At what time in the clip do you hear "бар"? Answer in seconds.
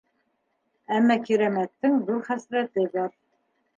2.97-3.13